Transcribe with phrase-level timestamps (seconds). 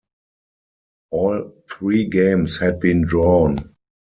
[1.11, 3.75] All three games had been drawn.